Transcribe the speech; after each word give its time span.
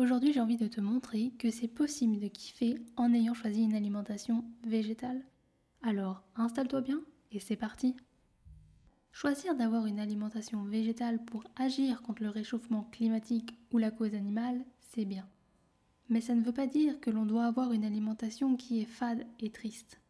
aujourd'hui 0.00 0.32
j'ai 0.32 0.40
envie 0.40 0.56
de 0.56 0.66
te 0.66 0.80
montrer 0.80 1.32
que 1.38 1.50
c'est 1.50 1.68
possible 1.68 2.18
de 2.18 2.28
kiffer 2.28 2.82
en 2.96 3.12
ayant 3.12 3.34
choisi 3.34 3.62
une 3.62 3.74
alimentation 3.74 4.44
végétale. 4.66 5.22
Alors 5.82 6.22
installe-toi 6.36 6.80
bien 6.80 7.00
et 7.32 7.38
c'est 7.38 7.56
parti 7.56 7.96
Choisir 9.12 9.54
d'avoir 9.56 9.86
une 9.86 10.00
alimentation 10.00 10.62
végétale 10.62 11.22
pour 11.24 11.44
agir 11.56 12.00
contre 12.02 12.22
le 12.22 12.30
réchauffement 12.30 12.84
climatique 12.92 13.58
ou 13.72 13.78
la 13.78 13.90
cause 13.90 14.14
animale, 14.14 14.64
c'est 14.78 15.04
bien. 15.04 15.28
Mais 16.08 16.20
ça 16.20 16.34
ne 16.34 16.42
veut 16.42 16.52
pas 16.52 16.68
dire 16.68 17.00
que 17.00 17.10
l'on 17.10 17.26
doit 17.26 17.44
avoir 17.44 17.72
une 17.72 17.84
alimentation 17.84 18.56
qui 18.56 18.80
est 18.80 18.86
fade 18.86 19.26
et 19.40 19.50
triste. 19.50 20.00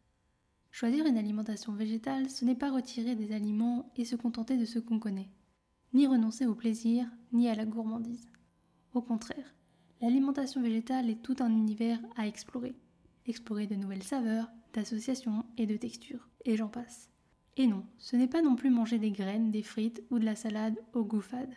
Choisir 0.69 1.05
une 1.05 1.17
alimentation 1.17 1.73
végétale, 1.73 2.29
ce 2.29 2.45
n'est 2.45 2.55
pas 2.55 2.71
retirer 2.71 3.15
des 3.15 3.33
aliments 3.33 3.91
et 3.97 4.05
se 4.05 4.15
contenter 4.15 4.57
de 4.57 4.65
ce 4.65 4.79
qu'on 4.79 4.99
connaît, 4.99 5.29
ni 5.93 6.07
renoncer 6.07 6.45
au 6.45 6.55
plaisir, 6.55 7.09
ni 7.33 7.49
à 7.49 7.55
la 7.55 7.65
gourmandise. 7.65 8.29
Au 8.93 9.01
contraire, 9.01 9.53
l'alimentation 10.01 10.61
végétale 10.61 11.09
est 11.09 11.21
tout 11.21 11.35
un 11.39 11.51
univers 11.51 11.99
à 12.17 12.27
explorer. 12.27 12.73
Explorer 13.27 13.67
de 13.67 13.75
nouvelles 13.75 14.03
saveurs, 14.03 14.49
d'associations 14.73 15.45
et 15.57 15.67
de 15.67 15.77
textures, 15.77 16.27
et 16.43 16.57
j'en 16.57 16.67
passe. 16.67 17.09
Et 17.57 17.67
non, 17.67 17.85
ce 17.97 18.15
n'est 18.15 18.27
pas 18.27 18.41
non 18.41 18.55
plus 18.55 18.71
manger 18.71 18.97
des 18.97 19.11
graines, 19.11 19.51
des 19.51 19.61
frites 19.61 20.03
ou 20.09 20.17
de 20.17 20.25
la 20.25 20.35
salade 20.35 20.79
au 20.93 21.03
goût 21.03 21.21
fade. 21.21 21.53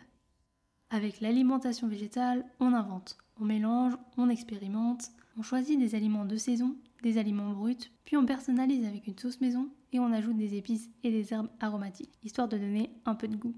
Avec 0.91 1.21
l'alimentation 1.21 1.87
végétale, 1.87 2.45
on 2.59 2.73
invente, 2.73 3.17
on 3.39 3.45
mélange, 3.45 3.97
on 4.17 4.29
expérimente, 4.29 5.09
on 5.37 5.41
choisit 5.41 5.79
des 5.79 5.95
aliments 5.95 6.25
de 6.25 6.37
saison, 6.37 6.75
des 7.01 7.17
aliments 7.17 7.51
bruts, 7.51 7.89
puis 8.03 8.17
on 8.17 8.25
personnalise 8.25 8.85
avec 8.85 9.07
une 9.07 9.17
sauce 9.17 9.41
maison 9.41 9.69
et 9.91 9.99
on 9.99 10.11
ajoute 10.11 10.37
des 10.37 10.55
épices 10.55 10.89
et 11.03 11.11
des 11.11 11.33
herbes 11.33 11.49
aromatiques, 11.59 12.19
histoire 12.23 12.47
de 12.47 12.57
donner 12.57 12.91
un 13.05 13.15
peu 13.15 13.27
de 13.27 13.35
goût. 13.35 13.55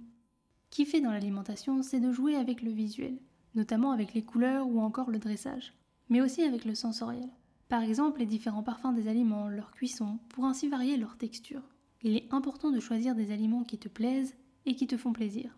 Kiffer 0.70 1.02
dans 1.02 1.12
l'alimentation, 1.12 1.82
c'est 1.84 2.00
de 2.00 2.12
jouer 2.12 2.36
avec 2.36 2.62
le 2.62 2.72
visuel, 2.72 3.18
notamment 3.58 3.92
avec 3.92 4.14
les 4.14 4.24
couleurs 4.24 4.68
ou 4.68 4.80
encore 4.80 5.10
le 5.10 5.20
dressage, 5.20 5.74
mais 6.10 6.22
aussi 6.22 6.44
avec 6.44 6.64
le 6.64 6.76
sensoriel. 6.76 7.30
Par 7.68 7.82
exemple, 7.82 8.20
les 8.20 8.26
différents 8.26 8.64
parfums 8.64 8.94
des 8.94 9.10
aliments, 9.10 9.50
leur 9.50 9.72
cuisson, 9.72 10.20
pour 10.30 10.46
ainsi 10.46 10.70
varier 10.70 10.96
leur 10.96 11.18
texture. 11.18 11.64
Il 12.02 12.16
est 12.16 12.34
important 12.34 12.72
de 12.72 12.80
choisir 12.80 13.16
des 13.16 13.34
aliments 13.34 13.64
qui 13.64 13.78
te 13.78 13.90
plaisent 13.90 14.36
et 14.66 14.76
qui 14.76 14.88
te 14.88 14.96
font 14.96 15.12
plaisir. 15.12 15.58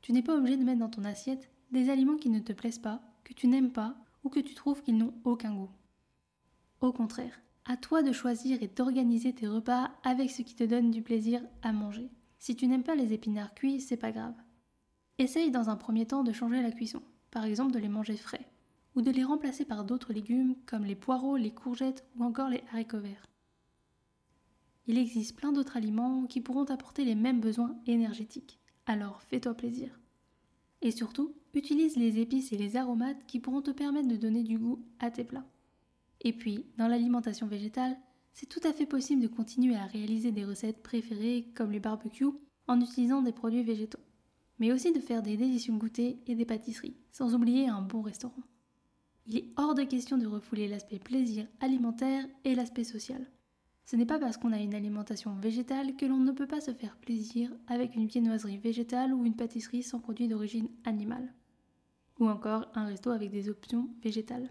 Tu 0.00 0.12
n'es 0.12 0.22
pas 0.22 0.36
obligé 0.36 0.56
de 0.56 0.64
mettre 0.64 0.78
dans 0.78 0.88
ton 0.88 1.04
assiette 1.04 1.50
des 1.70 1.90
aliments 1.90 2.16
qui 2.16 2.30
ne 2.30 2.38
te 2.38 2.52
plaisent 2.52 2.78
pas, 2.78 3.02
que 3.24 3.34
tu 3.34 3.46
n'aimes 3.46 3.72
pas 3.72 3.96
ou 4.24 4.30
que 4.30 4.40
tu 4.40 4.54
trouves 4.54 4.82
qu'ils 4.82 4.96
n'ont 4.96 5.14
aucun 5.24 5.54
goût. 5.54 5.70
Au 6.80 6.92
contraire, 6.92 7.40
à 7.66 7.76
toi 7.76 8.02
de 8.02 8.12
choisir 8.12 8.62
et 8.62 8.68
d'organiser 8.68 9.34
tes 9.34 9.48
repas 9.48 9.90
avec 10.04 10.30
ce 10.30 10.42
qui 10.42 10.54
te 10.54 10.64
donne 10.64 10.90
du 10.90 11.02
plaisir 11.02 11.42
à 11.62 11.72
manger. 11.72 12.08
Si 12.38 12.56
tu 12.56 12.66
n'aimes 12.66 12.84
pas 12.84 12.94
les 12.94 13.12
épinards 13.12 13.54
cuits, 13.54 13.80
c'est 13.80 13.96
pas 13.96 14.12
grave. 14.12 14.34
Essaye 15.20 15.50
dans 15.50 15.68
un 15.68 15.74
premier 15.74 16.06
temps 16.06 16.22
de 16.22 16.30
changer 16.30 16.62
la 16.62 16.70
cuisson, 16.70 17.02
par 17.32 17.44
exemple 17.44 17.72
de 17.72 17.80
les 17.80 17.88
manger 17.88 18.16
frais, 18.16 18.48
ou 18.94 19.02
de 19.02 19.10
les 19.10 19.24
remplacer 19.24 19.64
par 19.64 19.82
d'autres 19.84 20.12
légumes 20.12 20.54
comme 20.64 20.84
les 20.84 20.94
poireaux, 20.94 21.36
les 21.36 21.50
courgettes 21.50 22.06
ou 22.16 22.22
encore 22.22 22.48
les 22.48 22.62
haricots 22.70 23.00
verts. 23.00 23.26
Il 24.86 24.96
existe 24.96 25.36
plein 25.36 25.50
d'autres 25.50 25.76
aliments 25.76 26.26
qui 26.26 26.40
pourront 26.40 26.66
apporter 26.66 27.04
les 27.04 27.16
mêmes 27.16 27.40
besoins 27.40 27.76
énergétiques, 27.88 28.60
alors 28.86 29.20
fais-toi 29.22 29.54
plaisir. 29.54 29.98
Et 30.82 30.92
surtout, 30.92 31.34
utilise 31.52 31.96
les 31.96 32.20
épices 32.20 32.52
et 32.52 32.56
les 32.56 32.76
aromates 32.76 33.26
qui 33.26 33.40
pourront 33.40 33.62
te 33.62 33.72
permettre 33.72 34.06
de 34.06 34.14
donner 34.14 34.44
du 34.44 34.56
goût 34.56 34.84
à 35.00 35.10
tes 35.10 35.24
plats. 35.24 35.46
Et 36.20 36.32
puis, 36.32 36.64
dans 36.76 36.86
l'alimentation 36.86 37.48
végétale, 37.48 37.98
c'est 38.34 38.48
tout 38.48 38.60
à 38.62 38.72
fait 38.72 38.86
possible 38.86 39.22
de 39.22 39.26
continuer 39.26 39.74
à 39.74 39.86
réaliser 39.86 40.30
des 40.30 40.44
recettes 40.44 40.80
préférées 40.80 41.50
comme 41.56 41.72
les 41.72 41.80
barbecues 41.80 42.26
en 42.68 42.80
utilisant 42.80 43.22
des 43.22 43.32
produits 43.32 43.64
végétaux 43.64 43.98
mais 44.58 44.72
aussi 44.72 44.92
de 44.92 45.00
faire 45.00 45.22
des 45.22 45.36
délicieux 45.36 45.72
goûters 45.74 46.16
et 46.26 46.34
des 46.34 46.44
pâtisseries, 46.44 46.96
sans 47.12 47.34
oublier 47.34 47.68
un 47.68 47.82
bon 47.82 48.02
restaurant. 48.02 48.42
Il 49.26 49.36
est 49.36 49.50
hors 49.56 49.74
de 49.74 49.82
question 49.82 50.16
de 50.16 50.26
refouler 50.26 50.68
l'aspect 50.68 50.98
plaisir 50.98 51.46
alimentaire 51.60 52.24
et 52.44 52.54
l'aspect 52.54 52.84
social. 52.84 53.30
Ce 53.84 53.96
n'est 53.96 54.06
pas 54.06 54.18
parce 54.18 54.36
qu'on 54.36 54.52
a 54.52 54.58
une 54.58 54.74
alimentation 54.74 55.34
végétale 55.34 55.96
que 55.96 56.06
l'on 56.06 56.18
ne 56.18 56.32
peut 56.32 56.46
pas 56.46 56.60
se 56.60 56.72
faire 56.72 56.96
plaisir 56.96 57.50
avec 57.66 57.94
une 57.94 58.06
viennoiserie 58.06 58.58
végétale 58.58 59.14
ou 59.14 59.24
une 59.24 59.36
pâtisserie 59.36 59.82
sans 59.82 59.98
produits 60.00 60.28
d'origine 60.28 60.68
animale. 60.84 61.32
Ou 62.20 62.28
encore 62.28 62.70
un 62.74 62.84
resto 62.84 63.10
avec 63.10 63.30
des 63.30 63.48
options 63.48 63.88
végétales. 64.02 64.50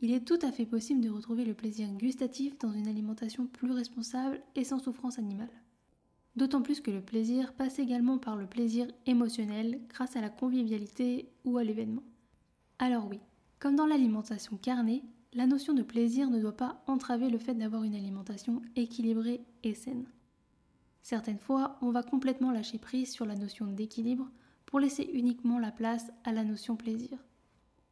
Il 0.00 0.12
est 0.12 0.26
tout 0.26 0.38
à 0.42 0.52
fait 0.52 0.66
possible 0.66 1.00
de 1.00 1.08
retrouver 1.08 1.44
le 1.44 1.54
plaisir 1.54 1.88
gustatif 1.92 2.58
dans 2.58 2.72
une 2.72 2.88
alimentation 2.88 3.46
plus 3.46 3.72
responsable 3.72 4.40
et 4.54 4.64
sans 4.64 4.78
souffrance 4.78 5.18
animale. 5.18 5.63
D'autant 6.36 6.62
plus 6.62 6.80
que 6.80 6.90
le 6.90 7.00
plaisir 7.00 7.52
passe 7.52 7.78
également 7.78 8.18
par 8.18 8.36
le 8.36 8.46
plaisir 8.46 8.88
émotionnel 9.06 9.80
grâce 9.88 10.16
à 10.16 10.20
la 10.20 10.30
convivialité 10.30 11.28
ou 11.44 11.58
à 11.58 11.64
l'événement. 11.64 12.02
Alors 12.80 13.06
oui, 13.08 13.20
comme 13.60 13.76
dans 13.76 13.86
l'alimentation 13.86 14.56
carnée, 14.56 15.04
la 15.32 15.46
notion 15.46 15.74
de 15.74 15.82
plaisir 15.82 16.30
ne 16.30 16.40
doit 16.40 16.56
pas 16.56 16.82
entraver 16.86 17.30
le 17.30 17.38
fait 17.38 17.54
d'avoir 17.54 17.84
une 17.84 17.94
alimentation 17.94 18.62
équilibrée 18.74 19.44
et 19.62 19.74
saine. 19.74 20.06
Certaines 21.02 21.38
fois, 21.38 21.78
on 21.82 21.90
va 21.90 22.02
complètement 22.02 22.50
lâcher 22.50 22.78
prise 22.78 23.12
sur 23.12 23.26
la 23.26 23.36
notion 23.36 23.66
d'équilibre 23.66 24.28
pour 24.66 24.80
laisser 24.80 25.08
uniquement 25.12 25.58
la 25.58 25.70
place 25.70 26.10
à 26.24 26.32
la 26.32 26.44
notion 26.44 26.76
plaisir. 26.76 27.18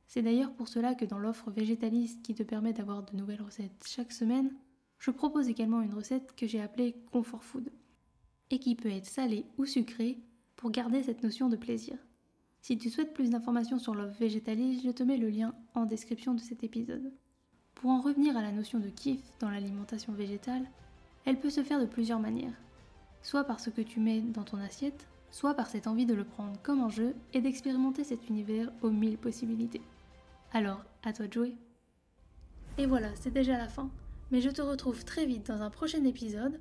C'est 0.07 0.23
d'ailleurs 0.23 0.53
pour 0.53 0.69
cela 0.69 0.95
que 0.95 1.05
dans 1.05 1.19
l'offre 1.19 1.51
végétaliste 1.51 2.23
qui 2.23 2.35
te 2.35 2.43
permet 2.43 2.73
d'avoir 2.73 3.05
de 3.05 3.17
nouvelles 3.17 3.43
recettes 3.43 3.85
chaque 3.87 4.13
semaine, 4.13 4.53
je 4.99 5.11
propose 5.11 5.49
également 5.49 5.81
une 5.81 5.95
recette 5.95 6.35
que 6.37 6.47
j'ai 6.47 6.61
appelée 6.61 6.97
Comfort 7.13 7.45
Food 7.45 7.71
et 8.53 8.59
qui 8.59 8.77
peut 8.77 8.91
être 8.91 9.07
salé 9.07 9.47
ou 9.59 9.65
sucré 9.65 10.19
pour 10.57 10.71
garder 10.71 11.03
cette 11.03 11.25
notion 11.25 11.49
de 11.49 11.57
plaisir. 11.57 11.97
Si 12.61 12.79
tu 12.79 12.91
souhaites 12.91 13.15
plus 13.15 13.31
d'informations 13.31 13.79
sur 13.79 13.95
l'offre 13.95 14.21
végétaliste, 14.21 14.85
je 14.85 14.91
te 14.91 15.03
mets 15.03 15.17
le 15.17 15.31
lien 15.31 15.55
en 15.75 15.87
description 15.87 16.35
de 16.35 16.41
cet 16.41 16.63
épisode. 16.63 17.13
Pour 17.75 17.91
en 17.91 18.01
revenir 18.01 18.37
à 18.37 18.43
la 18.43 18.53
notion 18.53 18.79
de 18.79 18.91
kiff 18.91 19.21
dans 19.41 19.51
l'alimentation 19.51 20.13
végétale, 20.13 20.69
elle 21.25 21.41
peut 21.41 21.51
se 21.51 21.65
faire 21.65 21.81
de 21.81 21.87
plusieurs 21.87 22.21
manières. 22.21 22.61
Soit 23.23 23.45
par 23.45 23.59
ce 23.59 23.71
que 23.71 23.81
tu 23.81 23.99
mets 23.99 24.21
dans 24.21 24.45
ton 24.45 24.59
assiette, 24.59 25.09
soit 25.31 25.55
par 25.55 25.69
cette 25.69 25.87
envie 25.87 26.07
de 26.07 26.15
le 26.15 26.25
prendre 26.25 26.61
comme 26.63 26.83
un 26.83 26.91
jeu 26.91 27.15
et 27.33 27.41
d'expérimenter 27.41 28.05
cet 28.05 28.29
univers 28.29 28.71
aux 28.83 28.91
mille 28.91 29.17
possibilités. 29.17 29.81
Alors, 30.53 30.85
à 31.03 31.13
toi 31.15 31.27
de 31.27 31.33
jouer. 31.33 31.57
Et 32.77 32.87
voilà, 32.87 33.09
c'est 33.17 33.33
déjà 33.33 33.57
la 33.57 33.69
fin. 33.69 33.91
Mais 34.31 34.43
je 34.43 34.51
te 34.51 34.63
retrouve 34.63 35.05
très 35.05 35.25
vite 35.25 35.47
dans 35.47 35.63
un 35.63 35.71
prochain 35.71 36.05
épisode 36.05 36.61